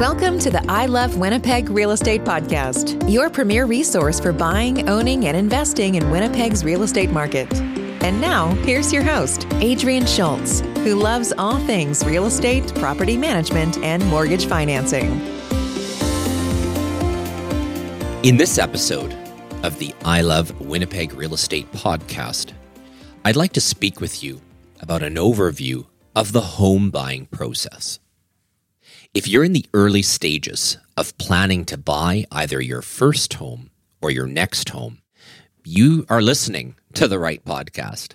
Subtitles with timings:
[0.00, 5.26] Welcome to the I Love Winnipeg Real Estate Podcast, your premier resource for buying, owning,
[5.26, 7.52] and investing in Winnipeg's real estate market.
[8.02, 13.76] And now, here's your host, Adrian Schultz, who loves all things real estate, property management,
[13.84, 15.20] and mortgage financing.
[18.22, 19.12] In this episode
[19.62, 22.54] of the I Love Winnipeg Real Estate Podcast,
[23.26, 24.40] I'd like to speak with you
[24.80, 25.84] about an overview
[26.16, 28.00] of the home buying process.
[29.12, 33.70] If you're in the early stages of planning to buy either your first home
[34.00, 34.98] or your next home,
[35.64, 38.12] you are listening to the right podcast.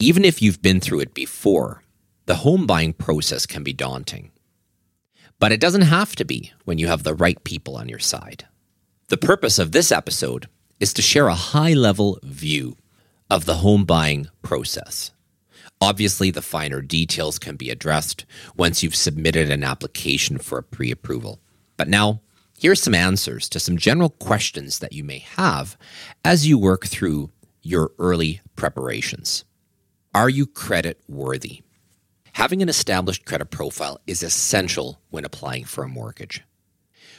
[0.00, 1.84] Even if you've been through it before,
[2.26, 4.32] the home buying process can be daunting.
[5.38, 8.48] But it doesn't have to be when you have the right people on your side.
[9.10, 10.48] The purpose of this episode
[10.80, 12.76] is to share a high level view
[13.30, 15.12] of the home buying process.
[15.82, 18.24] Obviously, the finer details can be addressed
[18.56, 21.40] once you've submitted an application for a pre approval.
[21.76, 22.20] But now,
[22.56, 25.76] here are some answers to some general questions that you may have
[26.24, 29.44] as you work through your early preparations.
[30.14, 31.62] Are you credit worthy?
[32.34, 36.44] Having an established credit profile is essential when applying for a mortgage.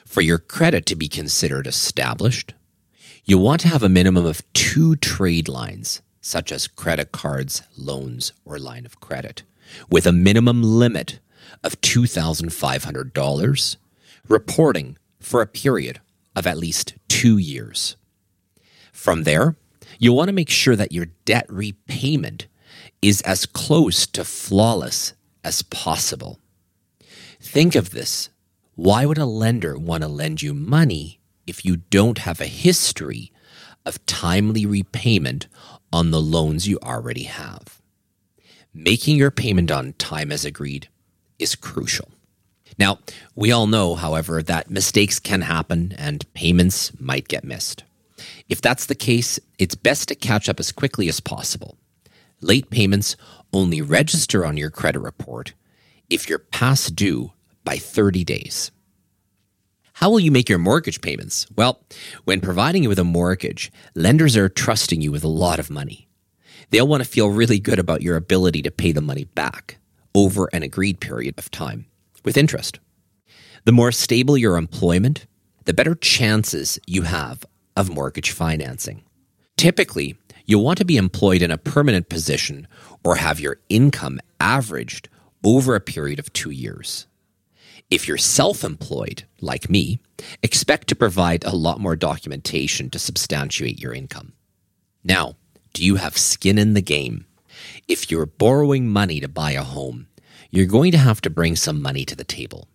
[0.06, 2.54] For your credit to be considered established,
[3.26, 8.32] you'll want to have a minimum of two trade lines such as credit cards, loans,
[8.46, 9.44] or line of credit,
[9.90, 11.20] with a minimum limit
[11.64, 13.76] of $2,500,
[14.30, 16.00] reporting for a period
[16.34, 17.98] of at least two years.
[18.94, 19.58] From there,
[20.00, 22.48] you'll want to make sure that your debt repayment
[23.02, 26.40] is as close to flawless as possible.
[27.42, 28.30] Think of this.
[28.76, 33.34] Why would a lender want to lend you money if you don't have a history
[33.86, 35.48] of timely repayment
[35.94, 37.80] on the loans you already have.
[38.74, 40.90] Making your payment on time as agreed
[41.38, 42.10] is crucial.
[42.80, 42.98] Now,
[43.36, 47.84] we all know, however, that mistakes can happen and payments might get missed.
[48.50, 51.78] If that's the case, it's best to catch up as quickly as possible.
[52.42, 53.16] Late payments
[53.54, 55.54] only register on your credit report
[56.10, 57.32] if you're past due
[57.64, 58.72] by 30 days.
[60.04, 61.48] How will you make your mortgage payments?
[61.56, 61.82] Well,
[62.26, 66.10] when providing you with a mortgage, lenders are trusting you with a lot of money.
[66.72, 69.78] They'll want to feel really good about your ability to pay the money back
[70.14, 71.86] over an agreed period of time
[72.26, 72.82] with interest.
[73.64, 75.26] The more stable your employment,
[75.64, 77.46] the better chances you have
[77.78, 79.04] of mortgage financing.
[79.56, 82.68] Typically, you'll want to be employed in a permanent position
[83.06, 85.08] or have your income averaged
[85.46, 87.08] over a period of two years.
[87.94, 90.00] If you're self employed, like me,
[90.42, 94.34] expect to provide a lot more documentation to substantiate your income.
[95.04, 95.36] Now,
[95.74, 97.28] do you have skin in the game?
[97.88, 100.08] If you're borrowing money to buy a home,
[100.50, 102.68] you're going to have to bring some money to the table.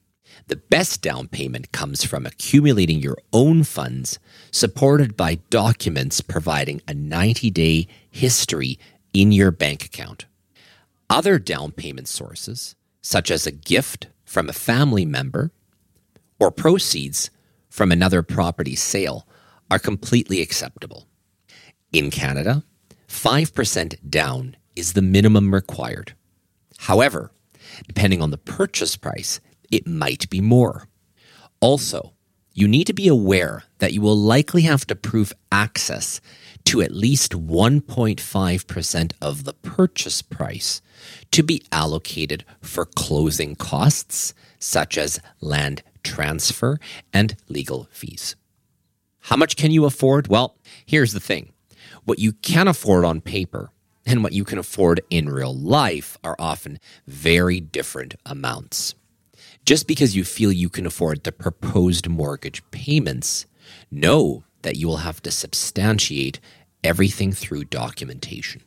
[0.47, 4.21] The best down payment comes from accumulating your own funds,
[4.53, 8.79] supported by documents providing a 90 day history
[9.13, 10.27] in your bank account.
[11.11, 15.51] Other down payment sources, such as a gift from a family member
[16.39, 17.31] or proceeds
[17.71, 19.27] from another property sale
[19.71, 21.07] are completely acceptable.
[21.93, 22.63] In Canada,
[23.09, 26.13] 5% down is the minimum required.
[26.77, 27.33] However,
[27.87, 29.41] depending on the purchase price,
[29.71, 30.89] it might be more.
[31.61, 32.13] Also,
[32.53, 36.21] you need to be aware that you will likely have to prove access
[36.65, 40.81] to at least 1.5% of the purchase price
[41.31, 46.79] to be allocated for closing costs, such as land transfer
[47.13, 48.37] and legal fees.
[49.21, 50.29] How much can you afford?
[50.29, 51.53] Well, here's the thing
[52.05, 53.71] what you can afford on paper
[54.07, 58.95] and what you can afford in real life are often very different amounts.
[59.67, 63.45] Just because you feel you can afford the proposed mortgage payments,
[63.91, 66.41] know that you will have to substantiate
[66.85, 68.63] everything through documentation.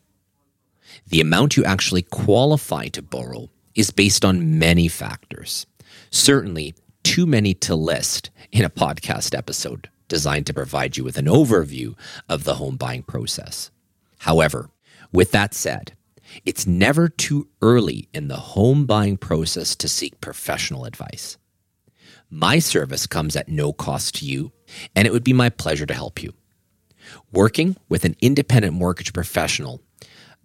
[1.07, 5.65] The amount you actually qualify to borrow is based on many factors.
[6.09, 11.25] Certainly, too many to list in a podcast episode designed to provide you with an
[11.25, 11.97] overview
[12.27, 13.71] of the home buying process.
[14.19, 14.69] However,
[15.11, 15.93] with that said,
[16.45, 21.37] it's never too early in the home buying process to seek professional advice.
[22.33, 24.53] My service comes at no cost to you,
[24.95, 26.33] and it would be my pleasure to help you.
[27.33, 29.81] Working with an independent mortgage professional